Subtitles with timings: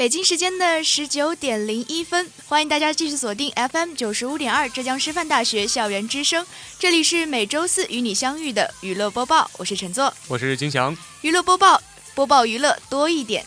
[0.00, 6.46] 北京时间的十九点零一分，欢迎大家继续锁定 FM 九十五点二浙江师范大学校园之声，
[6.78, 10.10] 这里是每周四与你相遇的娱乐播报，我是陈作。
[10.26, 10.96] 我是金翔。
[11.20, 11.82] 娱乐播报，
[12.14, 13.44] 播报娱乐多一点。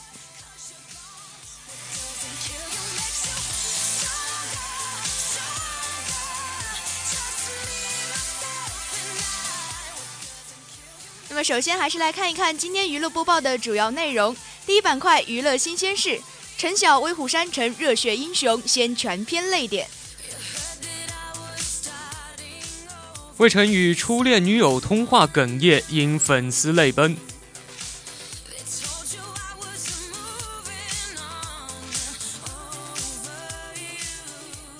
[11.30, 14.38] 那么首先还是来看一看今天娱乐播报的主要内容。
[14.68, 16.22] 第一板块娱乐新鲜事，
[16.64, 19.86] 陈晓威虎山成热血英雄先全篇泪点。
[23.36, 27.18] 魏晨与初恋女友通话哽咽因粉丝泪奔。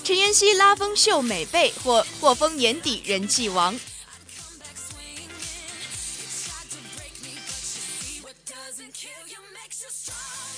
[0.06, 3.78] 陈妍希拉风秀美背或或封年底人气王。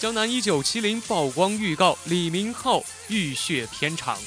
[0.05, 4.19] 江南一九七零曝光预告，李明浩浴血片场。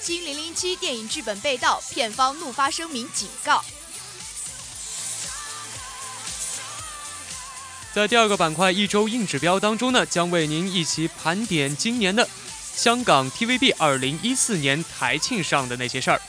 [0.00, 3.62] 新零零七电影剧本被盗，片方怒发声明警告。
[7.92, 12.26] 在第二个板块一周硬指标当中呢，将为您一起盘点今年的
[12.74, 16.22] 香港 TVB 二零一四年台庆上的那些事儿。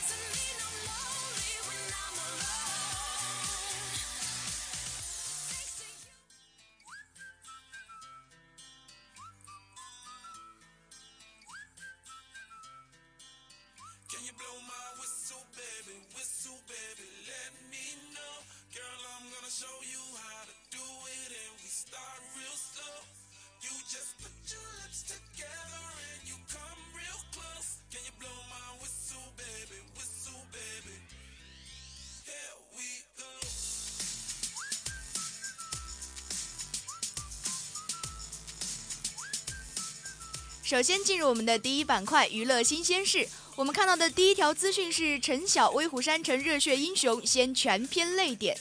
[40.74, 43.28] 首先进入我们的第一板块娱乐新鲜事。
[43.54, 48.58] 我们看到的第一条资讯是陈晓威虎山成热血英雄，先全篇泪点。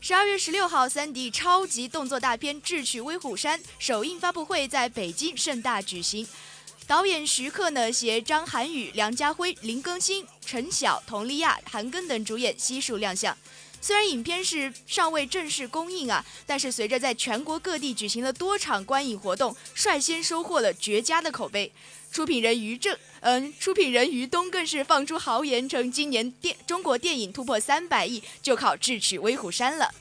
[0.00, 6.26] 十二月十六号，三 D 超级动作大片《智取威虎山》首映发布会在北京盛大举行。
[6.88, 13.38] 导演徐克呢携张涵予、梁家辉、林更新、陈晓、佟丽娅、韩庚等主演悉数亮相。
[13.80, 21.72] 虽然影片是尚未正式公映啊，但是随着在全国各地举行了多场观影活动，率先收获了绝佳的口碑。
[22.10, 29.92] 出品人于正，嗯，出品人于东更是放出豪言，称今年电中国电影突破三百亿，就靠智取威虎山了。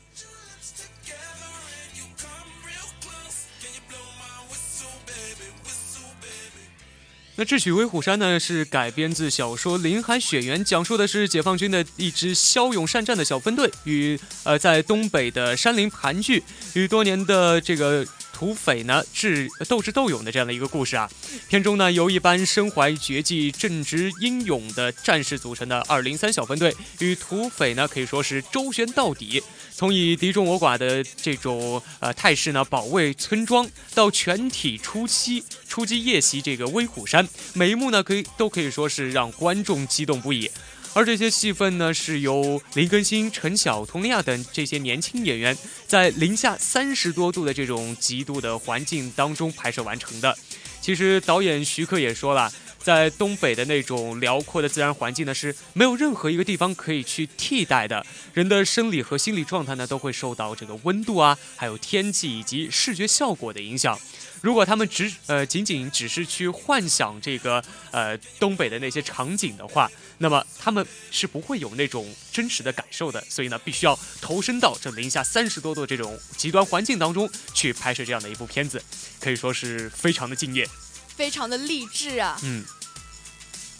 [7.38, 16.42] 那《智取威虎山》呢，是改编自小说《林海雪原》，讲述的是解放军的一支骁勇善战的小分队与呃在东北的山林盘踞，
[16.76, 21.10] 与多年的这个土匪呢智斗智斗勇的这样的一个故事啊。
[21.50, 29.44] 片中呢由一班身怀绝技、正直英勇的战士组成的二零三小分队，与土匪呢可以说是周旋到底。
[29.78, 40.50] 从以敌众我寡的这种呃态势呢保卫村庄，到全体出击出击夜袭这个威虎山，每一幕呢可以都可以说是让观众激动不已。
[40.94, 50.34] 而这些戏份呢，是由林更新、陈晓、佟丽娅等这些年轻演员在零下三十多度的这种极度的环境当中拍摄完成的。
[50.80, 52.50] 其实导演徐克也说了，
[52.86, 58.06] 在东北的那种辽阔的自然环境呢，是没有任何一个地方可以去替代的。
[58.32, 64.00] 人的生理和心理状态呢，都会受到这个温度啊，还有天气以及视觉效果的影响。
[64.42, 69.90] 如果他们只呃仅仅只是去幻想这个呃东北的那些场景的话，
[70.20, 73.20] 那么他们是不会有那种真实的感受的。
[73.28, 78.80] 所以呢，必须要投身到这零下三十多度这种极端环境当中去拍摄这样的一部片子，
[79.20, 80.70] 可以说是非常的敬业，
[81.16, 82.40] 非常的励志啊。
[82.44, 82.64] 嗯。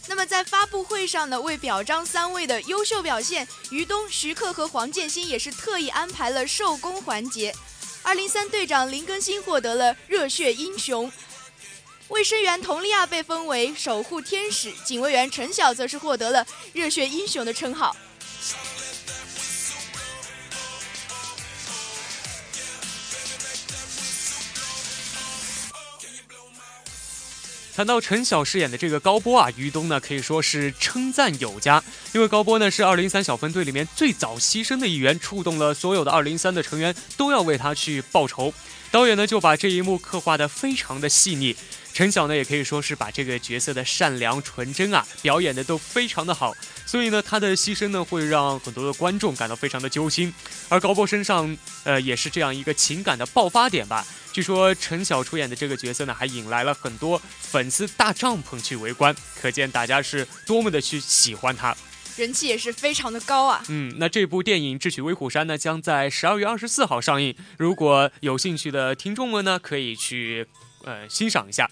[0.08, 7.54] 那么在发布会上呢，为表彰三位的优秀表现，于东、徐克和黄建新也是特意安排了授功环节。
[8.02, 11.10] 二零三队长林更新获得了热血英雄，
[12.08, 17.96] 卫生员佟丽娅被封为守护天使，警卫员陈晓则是获得了热血英雄的称号。
[27.76, 31.84] 谈到陈晓饰演的这个高波啊，于东呢可以说是称赞有加，
[32.14, 38.50] 因为高波呢是二零三小分队里面最早牺牲的一员，触动了所有的二零三的成员都要为他去报仇。
[38.96, 41.54] 导演呢就把这一幕刻画的非常的细腻，
[41.92, 46.54] 陈晓呢也可以说是把这个角色的善良纯真啊表演的都非常的好，
[46.86, 50.32] 所以呢他的牺牲呢会让很多的观众感到非常的揪心，
[50.70, 51.54] 而高波身上
[51.84, 54.02] 呃也是这样一个情感的爆发点吧。
[54.32, 61.76] 据说陈晓出演的这个角色呢，还引来了很多粉丝大帐篷去围观，可见大家是多么的去喜欢他，
[62.16, 63.62] 人气也是非常的高啊。
[63.68, 67.34] 嗯，那这部电影《智取威虎山》呢，将在十二月二十四号上映。
[67.58, 70.46] 如果有兴趣的听众们呢，可以去
[70.84, 71.70] 呃欣赏一下。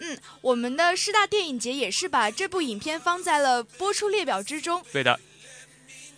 [0.00, 4.82] 嗯，我们的师大电影节也是把这部影片放在了播出列表之中。
[4.92, 5.18] 对的。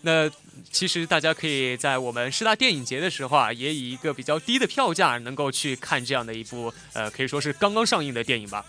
[0.02, 0.30] 那
[0.70, 8.64] 其实大家可以在我们师大电影节的时候啊，也以一个比较低的票价，能够去看这样的一部呃，可以说是刚刚上映的电影吧。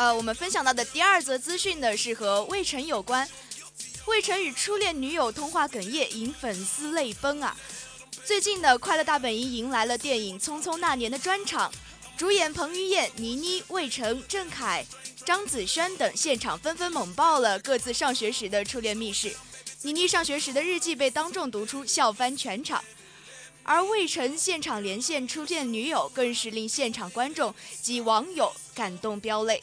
[0.00, 3.28] 呃，我们分享到的第二则资讯呢，是和魏晨有关。
[4.06, 7.54] 魏晨与初恋女友通话哽咽，引粉丝泪崩啊！
[8.24, 11.70] 最近的《快乐大本营》迎来了电影《匆匆那年》的专场，
[12.16, 14.82] 主演彭于晏、倪妮、魏晨、郑恺、
[15.26, 19.36] 张子萱等现场纷纷猛爆了各自上学时的初恋密室。
[19.82, 22.82] 倪妮上学时的日记被当众读出，笑翻全场。
[23.62, 29.62] 而魏晨现场连线初恋女友，更是令现场观众及网友感动飙泪。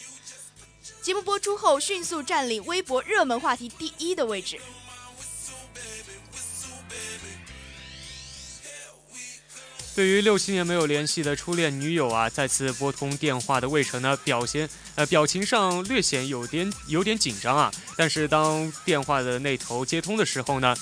[1.01, 4.60] 节目播出后，迅速占领微博热门话题第一的位置。
[9.95, 17.72] 对于六七年没有联系的初恋女友啊，再次拨通电话的魏晨呢，表现呃表情上略显有点有点紧张啊。
[17.95, 20.75] 但是当电话的那头接通的时候呢，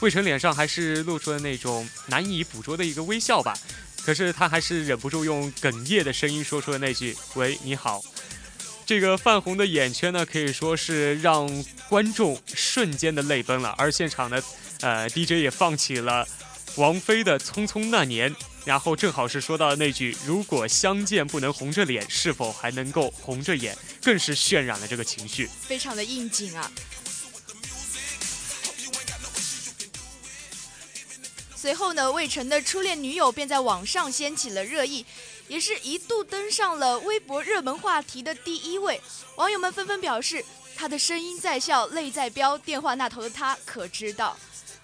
[0.00, 3.56] 魏晨脸上还是露出了那种难以捕捉的一个微笑吧。
[4.04, 8.02] 可是他还是忍不住用哽咽的声音说出了那句：“喂，你好。”
[8.88, 11.46] 这个泛红的眼圈呢，可以说是让
[11.90, 13.74] 观众瞬间的泪奔了。
[13.76, 14.42] 而现场呢，
[14.80, 16.26] 呃，DJ 也放起了
[16.76, 26.72] 王菲的《匆匆那年》，然后正好是说到那句“如果相见不能红着脸，是否还能够红着眼”，更是渲染了这个情绪，非常的应景啊。
[31.54, 35.04] 随后呢，魏晨的初恋女友便在网上掀起了热议。
[35.48, 39.00] 也是一度登上了微博热门话题的第一位，
[39.36, 40.44] 网友们纷纷表示，
[40.76, 44.36] 他的声音在笑，泪在飙，电话那头的他可知道？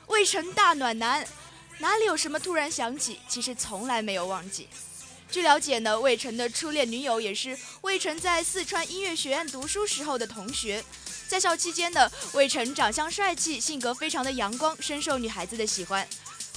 [0.07, 1.27] 魏晨大暖男，
[1.79, 3.21] 哪里有什么突然想起？
[3.29, 4.69] 其实从来没有忘记。
[5.31, 10.85] 据了解呢，魏晨的初恋女友也是魏晨在四川音乐学院读书时候的同学，
[11.27, 16.07] 在校期间呢，魏晨长相帅气，性格非常的阳光，深受女孩子的喜欢。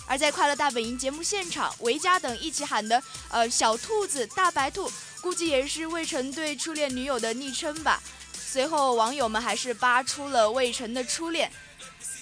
[0.08, 4.90] 而在《快乐大本营》节目现场，维嘉等一起喊的“呃小兔子”“大白兔”，
[5.22, 8.02] 估计也是魏晨对初恋女友的昵称吧。
[8.34, 11.52] 随后，网友们还是扒出了魏晨的初恋，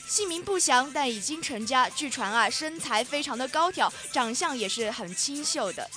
[0.10, 1.88] 姓名不详，但已经成家。
[1.88, 5.88] 据传啊，身材非常的高挑，长相也是很清秀的。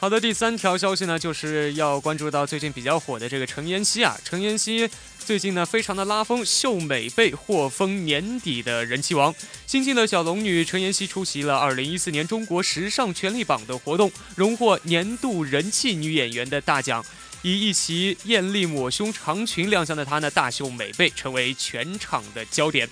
[0.00, 4.16] 好的，第三条消息呢，就是要关注到最近比较火的这个陈妍希啊。
[4.24, 4.88] 陈妍希
[5.18, 9.34] 最近呢，非常的拉风，秀美被获封年底的人气王。
[9.66, 17.04] 新晋的小龙女陈妍希出席了2014年中国时尚权力榜的活动，荣获年度人气女演员的大奖。
[17.42, 22.88] 以一袭艳丽抹胸长裙亮相的她呢，大秀美背，成为全场的焦点。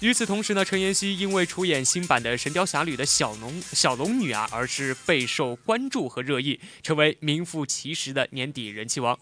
[0.00, 9.18] 与此同时呢，陈妍希因为出演新版的《神雕侠侣》的小龙小龙女啊，而是备受关注和热议，成为名副其实的年底人气王。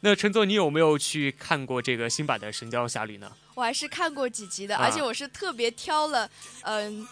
[0.00, 3.30] 那陈总，你有没有去看过这个新版的《神雕侠侣》呢？
[3.54, 6.28] 我还是看过几集的，啊而且我是特别挑了，
[6.62, 7.06] 嗯、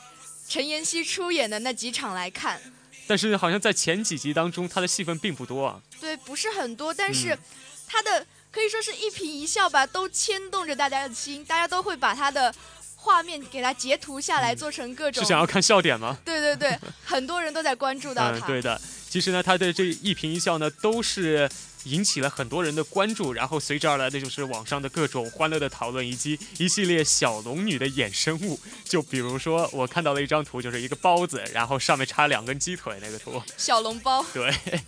[0.48, 2.60] 陈妍希出演的那几场来看。
[3.06, 5.80] 但是好像在前几集当中，她的戏份并不多啊。
[6.00, 7.38] 对，不是很多，但是嗯
[7.86, 12.54] 他的可以说是一颦一笑吧，都牵动着大家的心，大家都会把他的
[12.94, 15.28] 画面给他截图下来，嗯做成各种是。
[15.28, 16.18] 想要看笑点吗？
[16.22, 18.46] 对对对，很多人都在关注到 嗯，他。
[18.46, 18.80] 对的。
[19.08, 21.50] 其实呢，他的这一颦一笑呢，都是
[21.84, 28.60] 引起了很多人的关注，然后随之而来的就是网上的各种欢乐的讨论，以及一系列小龙女的衍生物。
[28.84, 33.42] 就比如说，我看到了一张图，就是一个包子，然后上面插两根鸡腿那个图。
[33.56, 34.54] 小笼包，对。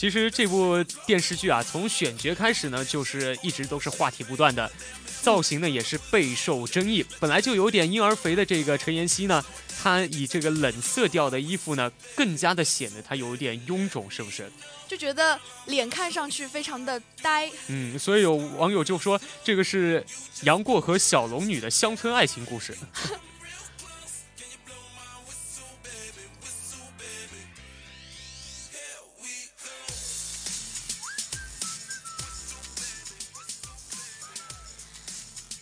[0.00, 4.72] 其实这部电视剧啊，从选角开始呢，就是一直都是话题不断的，
[5.20, 7.04] 造型呢也是备受争议。
[7.18, 9.44] 本来就有点婴儿肥的这个陈妍希呢，
[9.82, 14.50] 她以这个冷色调的衣服呢，更加的显得她有点臃肿，是不是？
[14.88, 17.50] 就觉得脸看上去非常的呆。
[17.66, 20.02] 嗯，所以有网友就说这个是
[20.44, 22.74] 杨过和小龙女的乡村爱情故事。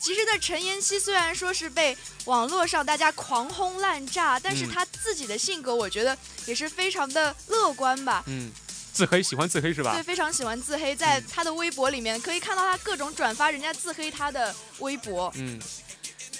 [0.09, 8.25] 其实呢，陈妍希虽然说是被网络上大家狂轰滥炸，但是嗯她自己的性格，我觉得也是非常的乐观吧。
[8.27, 8.51] 嗯，
[8.91, 10.03] 自黑喜欢自黑是吧对，？
[10.03, 15.31] 非常喜欢自黑，在嗯她的微博里面可以看到她各种转发人家自黑她的微博。
[15.37, 15.61] 嗯，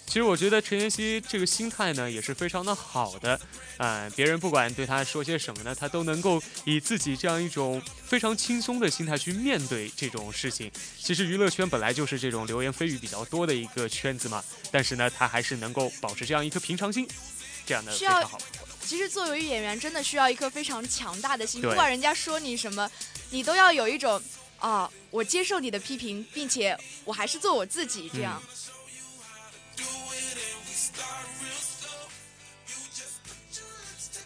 [0.09, 3.39] 其实我觉得陈妍希这个心态呢也是非常的好的，
[3.77, 10.73] 呃，别人不管对她说些什么呢，她都能够以自己这样一种非常轻松的心态去面对这种事情。
[10.99, 17.07] 其实娱乐圈本来就是这种流言蜚语比较多的一个圈子嘛，但是呢，她还是能够保持这样一颗平常心，
[17.67, 18.39] 这样的需要非常好。
[18.81, 22.91] 其实作为演员，真的需要一颗非常强大的心，不管人家说你什么，
[23.29, 24.21] 你都要有一种
[24.59, 26.75] 啊，我接受你的批评，并且
[27.05, 28.43] 我还是做我自己这样。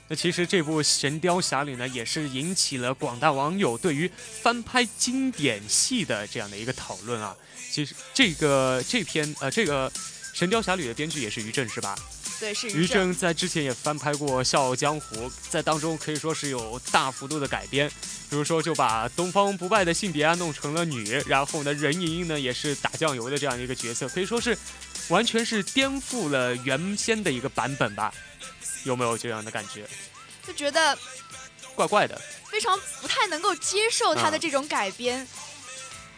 [0.08, 4.10] 那其实这部《神雕侠侣》呢，也是引起了广大网友对于
[4.42, 7.34] 翻拍经典戏的这样的一个讨论啊。
[7.70, 9.90] 其实这个这篇呃这个
[10.34, 11.96] 《神雕侠侣》的编剧也是于正是吧？
[12.38, 12.86] 对，是于。
[12.86, 15.16] 正在之前也翻拍过《笑傲江湖》，
[15.48, 17.88] 在当中可以说是有大幅度的改编，
[18.28, 24.58] 比如说就把东方不败的性别啊弄成了女，然后呢任盈盈呢也是打酱油的这样一个角色，可以说是
[25.08, 28.12] 完全是颠覆了原先的一个版本吧？
[28.84, 29.86] 有没有这样的感觉？
[30.46, 30.98] 就觉得
[31.74, 32.20] 怪怪的。
[32.50, 35.26] 非常不太能够接受他的嗯这种改编，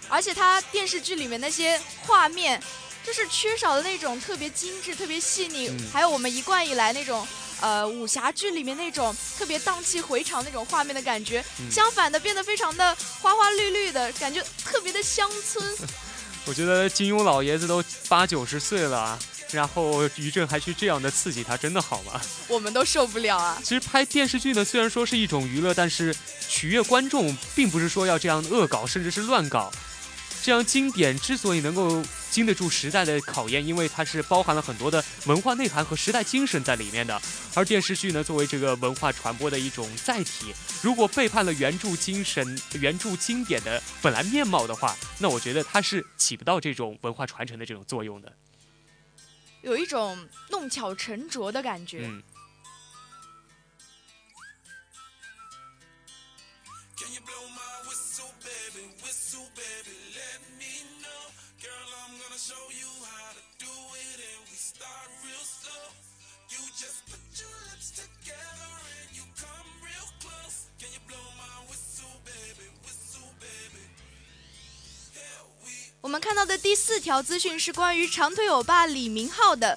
[0.09, 2.61] 而且他电视剧里面那些画面，
[3.05, 7.27] 就是缺少了那种特别精致、特别细腻，嗯还有我们一贯以来那种。
[7.61, 15.65] 呃，武侠剧里面那种特别荡气回肠那种画面的感觉，嗯相反的变得非常的花花绿绿的感觉，特别的乡村。
[16.47, 19.19] 我觉得金庸老爷子都八九十岁了啊，
[19.51, 22.21] 然后于正还去这样的刺激他，真的好吗？
[22.49, 23.59] 我们都受不了啊！
[23.63, 26.15] 其实拍电视剧呢，虽然说是一种娱乐，但是
[26.47, 29.73] 取悦观众，并不是说要这样恶搞，甚至是乱搞。
[30.45, 37.19] 这样经典之所以能够经得住时代的考验，因为它是包含了很多的文化内涵和时代精神在里面的。
[37.55, 48.31] 而电视剧呢，作为这个文化传播的一种载体，如果背叛了原著精神、原著经典的本来面貌的话，那我觉得它是起不到这种文化传承的这种作用的。
[49.63, 52.01] 有一种弄巧成拙的感觉。
[52.03, 52.23] 嗯。
[76.15, 79.77] 我们看到的第四条资讯是关于长腿欧巴李明浩的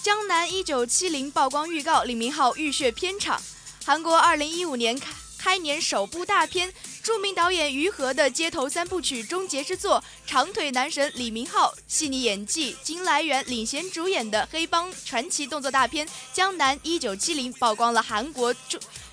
[0.04, 3.40] 《江南一九七零》曝光预告，李明浩浴血片场。
[3.82, 6.70] 韩国二零一五年开开年首部大片，
[7.02, 18.54] 著名导演于和的街头三部曲终结之作，长腿男神李明浩细腻演技，金来源领衔主演的黑帮传奇动作大片《江南一九七零》曝光了韩国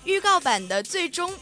[0.04, 1.32] 预告版的最终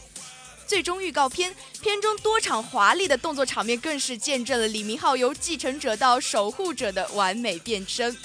[0.69, 8.15] 最终预告片片中多场华丽的动作场面更是见证了李明浩由继承者到守护者的完美变身。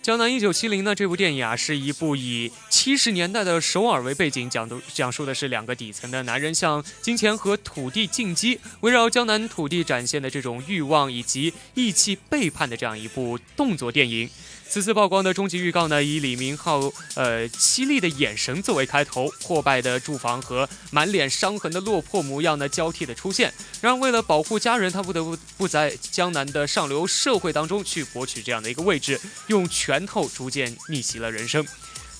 [0.00, 14.30] 江南一九七零呢这部电影啊是一部以七十年代的首尔为背景讲的讲述的是两个底层的男人向金钱和土地进击围绕江南土地展现的这种欲望以及义气背叛的这样一部动作电影。
[14.68, 16.80] 此次曝光的终极预告呢，以李明浩
[17.14, 23.52] 呃凄厉的眼神作为开头，破败的住房和满脸伤痕的落魄模样呢交替的出现。
[23.80, 31.66] 然而，为了保护家人，他不得不不在江南的上流社会当中去博取这样的一个位置，用拳头逐渐逆袭了人生。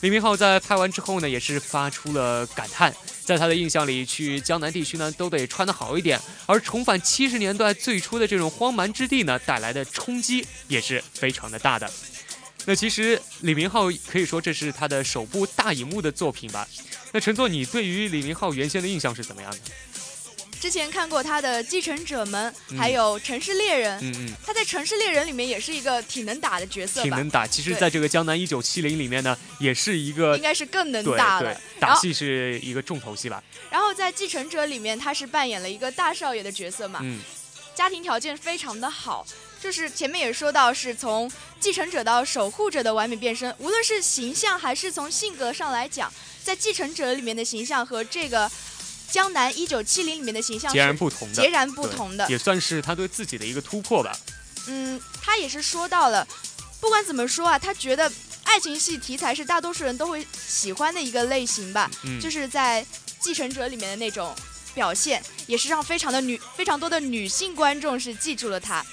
[0.00, 11.90] 李明浩在拍完之后呢，也是发出了感叹，在他的印象里，去江南地区呢都得穿得好一点，而重返七十年代最初的这种荒蛮之地呢，带来的冲击也是非常的大的。
[12.66, 16.68] 那其实李明浩可以说这是他的首部大荧幕的作品吧。
[17.12, 19.58] 那陈作，你对于李明浩原先的印象是怎么样的？
[20.58, 24.00] 之前看过他的《继承者们》，还有《城市猎人》。
[24.02, 27.02] 嗯嗯，他在《城市猎人》里面也是一个挺能打的角色吧？
[27.04, 27.46] 挺能打。
[27.46, 31.60] 其实，在这个《江南一九七零》里面呢，也是一个应该是更能打了。
[31.78, 33.40] 打戏是一个重头戏吧。
[33.70, 37.20] 然后在《继承者》里面，他是扮演了一个大少爷的角色嘛，嗯，
[37.74, 39.24] 家庭条件非常的好。
[39.66, 46.08] 就是前面也说到，是从继承者到守护者的完美变身，无论是形象还是从性格上来讲，
[46.44, 48.48] 在继承者里面的形象和这个
[49.10, 52.30] 江南一九七零里面的形象截然是不同的，截然不同的。
[52.30, 54.16] 也算是他对自己的一个突破吧。
[54.68, 56.24] 嗯，他也是说到了，
[56.80, 58.08] 不管怎么说啊，他觉得
[58.44, 62.84] 爱情戏题材是大多数人都会喜欢的一个类型吧，嗯，就是在
[63.18, 64.32] 《继承者》里面的那种
[64.76, 68.86] 表现，也是让非常的女非常多的女性观众是记住了他。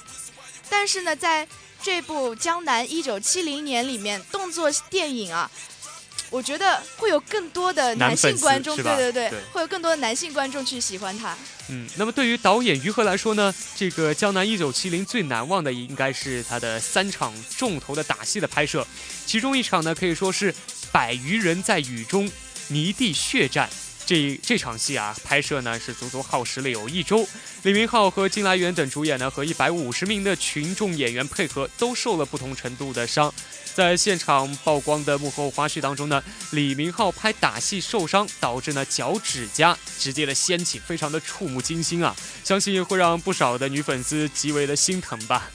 [0.69, 1.47] 但是呢，在
[1.81, 5.49] 这部《江南一九七零年》里面，动作电影啊。
[6.29, 11.37] 我觉得会有更多的男性观众，对对对，对会有更多的男性观众去喜欢他。
[11.69, 18.83] 嗯，那么对于导演于和来说呢，这个《江南一九七零》最难忘的应该是他的三场重头的打戏的拍摄，
[19.27, 20.51] 其中一场呢可以说是
[20.91, 22.27] 百余人在雨中
[22.69, 23.69] 泥地血战。
[24.05, 27.27] 这这场戏啊，拍摄呢是足足耗时了有一周。
[27.63, 33.33] 李明浩和金来源等主演呢，和一百五十名的群众演员配合，都受了不同程度的伤。
[33.73, 42.15] 在现场曝光的幕后花絮当中呢，李明浩拍打戏受伤，导致呢脚趾甲直接的掀起，非常的触目惊心啊！
[42.43, 45.49] 相信会让不少的女粉丝极为的心疼吧。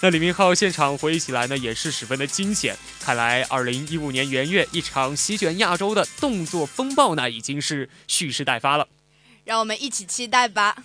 [0.00, 2.76] 那李明浩现场回忆起来呢，也是十分的惊险。
[3.00, 8.86] 看来，二零一五年元月一场席卷亚洲的动作风暴呢，已经是蓄势待发了。
[9.44, 10.76] 让我们一起期待吧。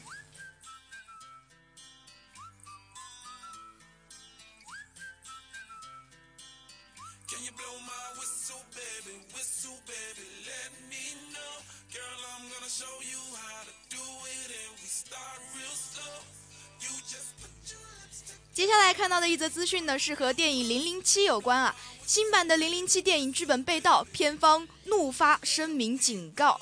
[18.60, 21.74] 接下来看到的一则资讯呢，是和电影《零零七》有关啊。
[22.06, 26.60] 新版的《零零七》电影剧本被盗，片方怒发声明警告。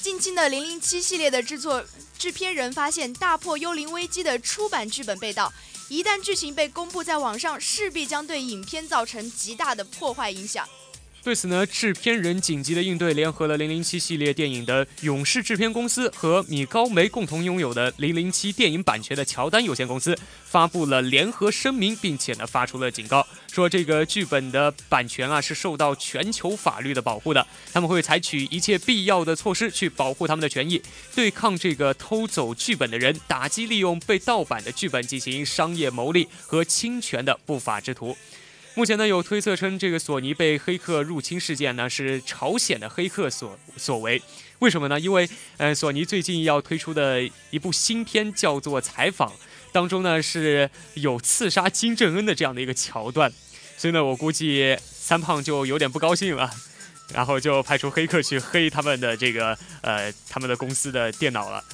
[0.00, 1.84] 近期的《零零七》系列的制作
[2.18, 5.52] 制片人发现《大破幽灵危机》的出版剧本被盗，
[5.88, 10.68] 一旦剧情被公布在网上，势必将对影片造成极大的破坏影响。
[11.28, 30.80] 对此呢，制片人紧急的应对，联合了《零零七》系列电影的勇士制片公司和米高梅共同拥有的《零零七》电影版权的乔丹有限公司，发布了联合声明，并且呢发出了警告，说这个剧本的版权啊是受到全球法律的保护的，他们会采取一切必要的措施去保护他们的权益，
[31.14, 38.16] 对抗这个偷走剧本的人，打击利用被盗版的剧本进行商业牟利和侵权的不法之徒。
[38.78, 44.22] 目前呢，有推测称这个索尼被黑客入侵事件呢是朝鲜的黑客所所为。
[44.60, 45.00] 为什么呢？
[45.00, 49.30] 因为呃，索尼最近要推出的一部新片叫做《采访》，
[49.72, 53.32] 当中呢是有刺杀金正恩的这样的一个桥段，
[53.76, 56.48] 所以呢，我估计三胖就有点不高兴了，
[57.12, 61.64] 然后就派出黑客去黑他们的这个呃他们的公司的电脑了。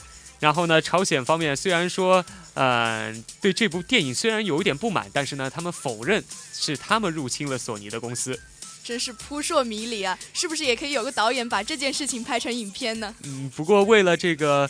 [0.44, 8.38] 然后呢，朝鲜方面虽然说，呃，对这部电影虽然有一点不满，但是呢，他们否认是他们入侵了索尼的公司。
[8.84, 10.18] 真是扑朔迷离啊！
[10.34, 13.14] 是不是也可以有个导演把这件事情拍成影片呢？
[13.22, 14.68] 嗯，不过为了这个，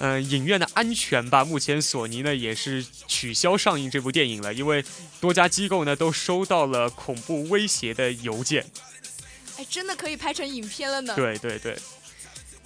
[0.00, 4.84] 呃，影院的安全吧，目前索尼呢也是取消上映这部电影了，因为
[5.20, 8.66] 多家机构呢都收到了恐怖威胁的邮件。
[9.58, 11.14] 哎，真的可以拍成影片了呢。
[11.14, 11.78] 对对对。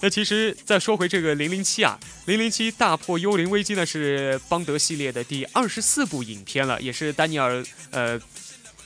[0.01, 8.19] 那其实再说回这个零零七啊，零零七大破幽灵危机呢是邦德系列的第二十四部影片了，也是丹尼尔呃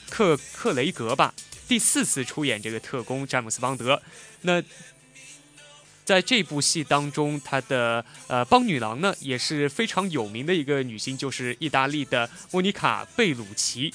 [0.09, 1.33] 克克雷格吧
[1.67, 4.01] 第四次出演这个特工詹姆斯邦德。
[4.41, 4.61] 那
[6.03, 13.93] 在这部戏当中，他的呃邦女郎呢也是非常有名的一个女星，就是意大利的莫妮卡贝鲁奇，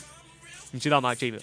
[0.70, 1.14] 你知道吗？
[1.14, 1.38] 这个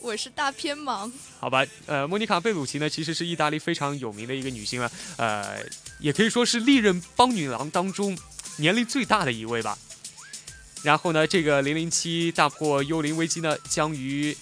[0.00, 1.10] 我是大偏盲。
[1.38, 5.58] 好吧，呃，莫妮卡·贝鲁奇呢，其实是意大利非常有名的一个女星了，呃，
[5.98, 8.16] 也可以说是历任邦女郎当中
[8.56, 9.76] 年龄最大的一位吧。
[10.82, 14.36] 然后呢，这个《零零七大破幽灵危机》呢，将于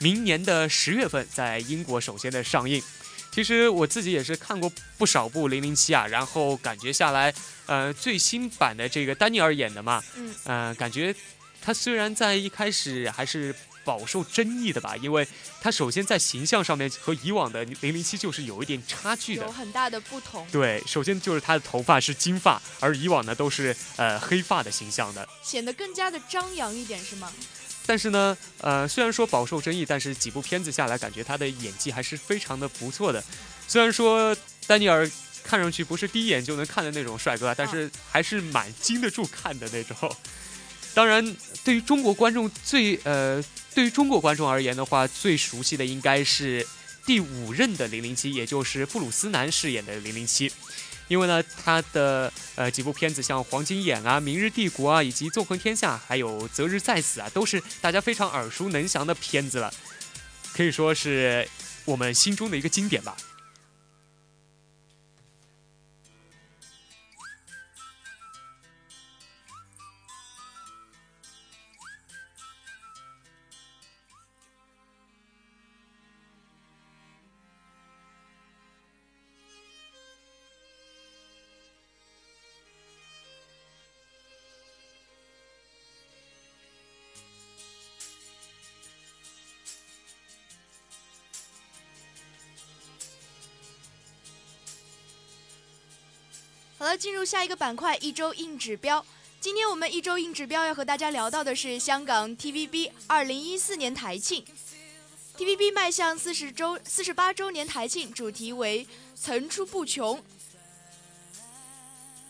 [0.00, 2.82] 明年的十月份在英国首先的上映。
[3.30, 7.32] 其实我自己也是看过不少部《零零七》啊，然后感觉下来，
[7.66, 11.14] 呃，最新版的这个丹尼尔演的嘛，嗯，呃，感觉
[11.60, 13.54] 他虽然在一开始还是
[13.86, 15.26] 饱受争议的吧，因为
[15.60, 19.52] 他首先在形象上面和以往的零零七就是有一点差距的有。
[19.52, 25.26] 很大的不同，对，首先就是他的头发是金发，而以往呢都是呃黑发的形象的。
[25.42, 27.32] 显得更加的张扬一点，是吗？
[27.86, 33.22] 但是呢，呃，虽然说饱受争议，但是几部片子下来，感觉他的演技还是非常的不错的。
[33.68, 35.08] 虽然说丹尼尔
[35.44, 40.16] 看上去不是第一眼就能看的那种帅哥，但是还是蛮经得住看的那种。
[40.94, 43.44] 当然，对于中国观众最呃，
[43.76, 46.66] 对于中国观众而言的话，最熟悉的应该是
[47.04, 50.50] 第五任的零零七，也就是布鲁斯南饰演的零零七。
[51.08, 59.70] 因为呢，他的呃几部片子像《黄金眼》啊、《明日帝国》啊，以及《纵横天下》，还有《择日再死》啊，都是大家非常耳熟能详的片子了，
[60.54, 61.46] 可以说是
[61.84, 63.14] 我们心中的一个经典吧。
[96.96, 99.04] 进入下一个板块，一周硬指标。
[99.38, 104.44] 今天我们一周硬指标要和大家聊到的是香港 TVB 二零一四年台庆。
[105.36, 110.22] TVB 迈向四十周四十八周年台庆，主题为层出不穷。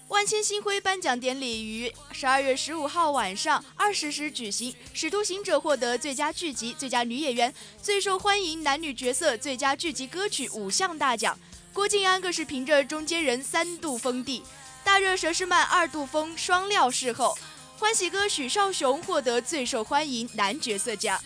[0.08, 11.38] 万千星辉颁奖典礼于十二月十五号晚上二十时举行，《使徒行者》获得最佳剧集、最佳女演员、最受欢迎男女角色、最佳剧集歌曲五项大奖。
[11.76, 14.42] 郭晋安更是凭着《中间人》三度封帝，
[14.82, 17.36] 大热佘诗曼二度封双料视后，
[17.78, 21.20] 欢喜哥许绍雄获得最受欢迎男角色奖。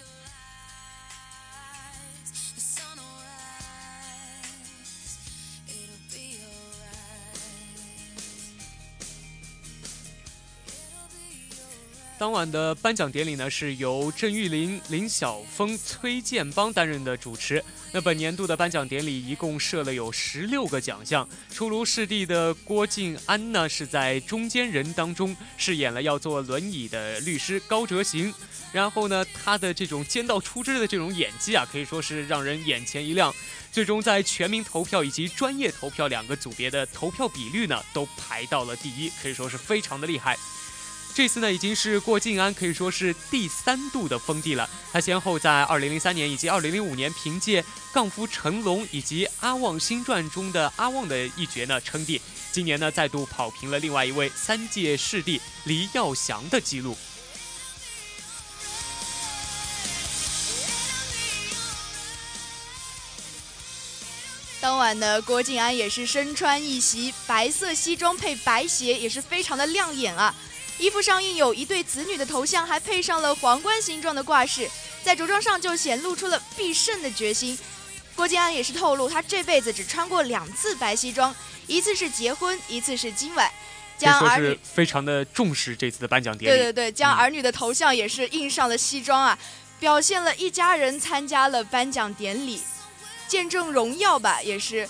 [12.20, 17.64] 当晚的颁奖典礼呢，是由郑裕玲、林晓峰、崔建邦担任的主持。
[17.92, 28.30] 那本年度的颁奖典礼一共设了有十六个奖项，出炉视帝的郭晋安呢，是在《中间人》当中饰演了要坐轮椅的律师高哲行。
[28.70, 33.34] 然后呢，他的这种尖到出汁的这种演技啊，可以说是让人眼前一亮。
[33.72, 40.36] 最终在全民投票以及专业投票两个组别的投票比率呢，都排到了第一，可以说是非常的厉害。
[41.12, 44.68] 这次呢，已经是郭晋安可以说是第三度的封帝了。
[44.90, 47.60] 他先后在2003年以及2005年凭借
[47.92, 52.20] 《杠夫成龙》以及《阿旺新传》中的阿旺的一角呢称帝。
[52.52, 56.96] 今年呢，再度跑平了另外一位三届视帝黎耀祥的记录。
[64.60, 70.34] 当晚呢，郭晋安也是身穿一袭白色西装配白鞋，也是非常的亮眼啊。
[70.80, 74.68] 衣服上印有一对子女的头像，还配上了皇冠形状的挂饰，
[75.04, 77.56] 在着装上就显露出了必胜的决心。
[78.16, 81.34] 郭晋安也是透露，他这辈子只穿过两次白西装，
[81.66, 83.50] 一次是结婚，一次是今晚，
[83.98, 86.58] 将儿女是非常的重视这次的颁奖典礼。
[86.58, 89.38] 对对对，将嗯儿女的头像也是印上了西装啊，
[89.78, 92.62] 表现了一家人参加了颁奖典礼，
[93.28, 94.88] 见证荣耀吧，也是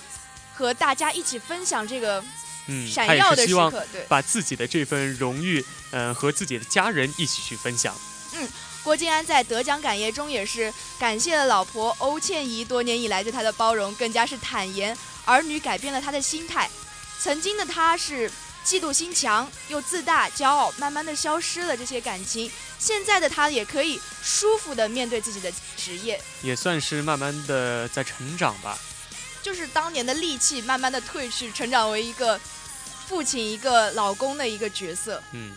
[0.55, 2.23] 和大家一起分享这个
[2.67, 3.87] 嗯，闪耀的是希望时刻。
[3.93, 7.95] 对，把自己的这份荣誉，嗯、和自己的家人一起去分享。
[8.35, 8.49] 嗯
[8.83, 14.97] 郭晋安在得奖感言中也是感谢了老婆欧倩怡多年以来对他的包容，更加是坦言
[15.27, 16.71] 儿女改变了他的心态。
[17.19, 18.31] 曾经的他是
[18.65, 22.51] 嫉妒心强又自大、骄傲，慢慢的消失了这些感情。
[22.79, 28.79] 现在的他也可以舒服的面对自己的职业，也算是慢慢的在成长吧。
[29.43, 32.39] 就是当年的戾气慢慢的褪去，成长为一个
[33.07, 35.23] 父亲、一个老公的一个角色。
[35.33, 35.53] 嗯。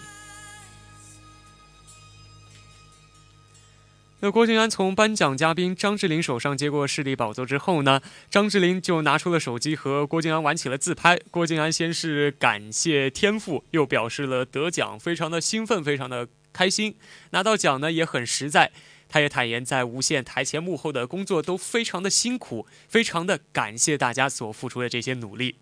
[4.20, 11.20] 那郭晋安从颁奖嘉宾张智霖手上接过视力宝座之后呢，张智霖就拿出了手机和郭晋安玩起了自拍。
[11.30, 16.96] 郭晋安先是感谢天赋，又表示了得奖，非常的兴奋，非常的开心。
[17.32, 18.72] 拿到奖呢也很实在。
[19.08, 25.58] 他也坦言，在无线台前幕后的工作都非常的辛苦，非常的感谢大家所付出的这些努力。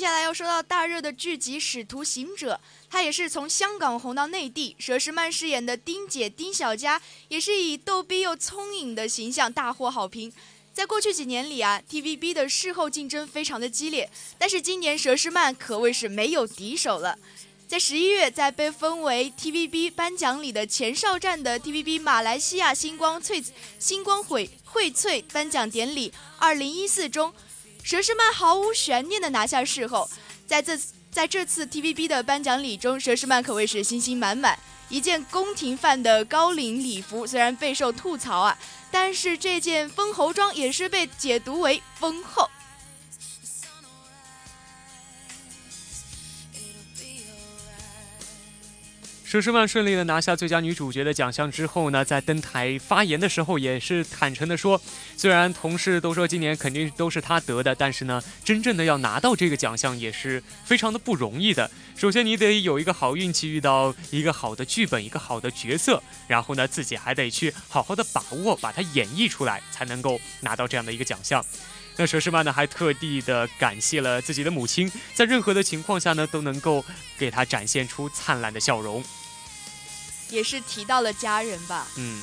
[0.00, 2.58] 接下来要说到大热的剧集《使徒行者》，
[2.88, 4.74] 它也是从香港红到内地。
[4.80, 10.32] 佘诗曼饰演的丁姐丁小佳，也是以逗逼又聪颖的形象大获好评。
[10.72, 17.18] 在过去几年里啊，TVB 的事后竞争非常的激烈，但是今年佘诗曼可谓是没有敌手了。
[17.68, 23.44] 在十一月，在被封为 TVB 颁奖礼的前哨战的 TVB 马来西亚星光翠
[23.78, 27.34] 星光荟荟萃颁奖典礼二零一四中。
[27.84, 30.08] 佘诗曼毫无悬念的拿下视后，
[30.46, 30.78] 在这
[31.10, 34.58] 在这次 TVB 的颁奖礼中，佘诗曼可谓是信心满满。
[34.88, 38.58] 一件宫廷范的高领礼服虽然备受吐槽啊，
[38.90, 42.48] 但是这件封侯装也是被解读为封后。
[49.30, 54.82] 佘诗曼顺利的拿下最佳女主角的奖项之后呢，在登台发言的时候也是坦诚的说，
[55.16, 61.70] 虽然同事都说今年肯定都是她得的，但是呢，真正的要拿到这个奖项也是非常的不容易的。
[61.96, 71.44] 首先你得有一个好运气，遇到一个好的剧本，一个好的角色，然后呢，自己还得去好好的把握，把它演绎出来，才能够拿到这样的一个奖项。
[71.96, 76.84] 那佘诗曼呢，还特地的感谢了自己的母亲，在任何的情况下呢，都能够
[77.16, 79.04] 给她展现出灿烂的笑容。
[80.30, 81.86] 也是提到了家人吧。
[81.96, 82.22] 嗯，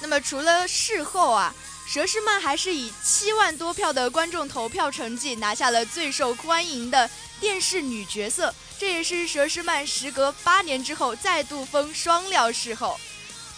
[0.00, 1.54] 那么除了事后啊，
[1.88, 7.08] 佘诗曼还是以七万多票的观众投票成绩拿下了最受欢迎的
[7.40, 12.98] 电视女角色，这也是佘诗曼时隔八年之后再度封双料视后。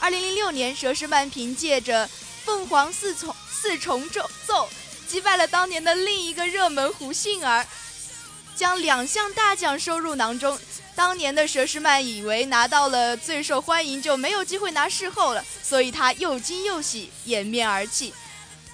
[0.00, 2.06] 二零零六年，佘诗曼凭借着
[2.44, 4.22] 《凤凰四重四重奏》
[5.08, 7.66] 击败了当年的另一个热门胡杏儿，
[8.56, 10.58] 将两项大奖收入囊中。
[10.96, 18.14] 当年的佘诗曼以为拿到了最受欢迎就没有机会拿视后了，所以她又惊又喜，掩面而泣。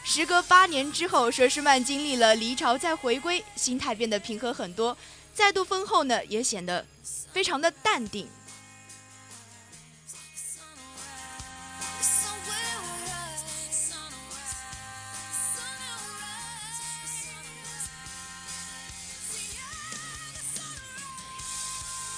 [0.05, 4.97] 时隔八年之后，佘诗曼经历了离巢再回归，心态变得平和很多，
[5.35, 6.85] 再度封后呢，也显得
[7.33, 8.29] 非常的淡定。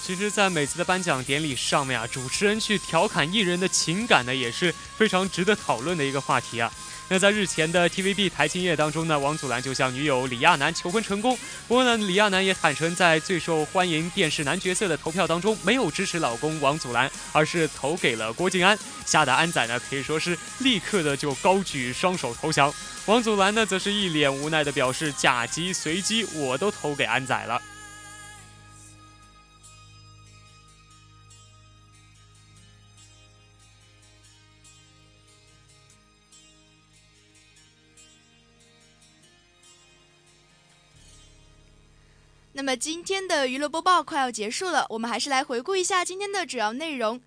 [0.05, 6.69] 其实，在每次的颁奖典礼上面啊，主持人去调侃艺人的情感呢，也是非常值得讨论的一个话题啊。
[7.07, 11.39] 那在日前的 TVB 台庆夜当中呢，王祖蓝就向女友李亚男求婚成功。
[11.69, 18.77] 不过呢，李亚男也坦诚，在最受欢迎电视男角色的投票当中，没有支持老公王祖蓝，而是投给了郭晋安。
[19.05, 22.73] 吓得安仔呢，可以说是立刻的就高举双手投降。
[23.05, 27.61] 王祖蓝呢，则是一脸无奈的表示，假机随机，我都投给安仔了。
[42.55, 47.19] 那么今天的娱乐播报快要结束了，我们还是来回顾一下今天的主要内容。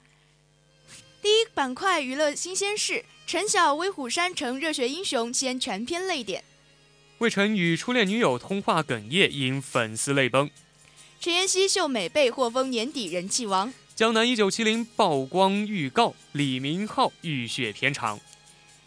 [1.21, 6.43] 第一板块娱乐新鲜事：陈晓威虎山成热血英雄，先全篇泪点；
[7.19, 10.49] 魏晨与初恋女友通话哽咽，因粉丝泪崩；
[11.19, 18.21] 陈妍希秀美背获封年底人气王；江南一九七零曝光预告，李明浩浴血片场。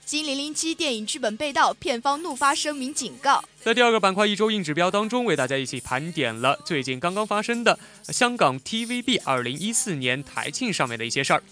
[0.10, 3.44] 金零零七电影剧本被盗，片方怒发声明警告。
[3.62, 11.44] 在第二个板块一周硬指标当中，为大家一起盘点了最近刚刚发生的香港 TVB 二零一四年台庆上面的一些事儿。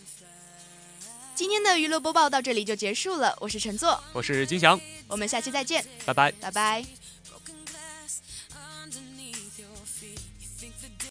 [1.36, 6.32] 今天的娱乐播报到这里就结束了，我是陈作，我是金翔，我们下期再见，拜拜。
[6.42, 6.84] 拜拜。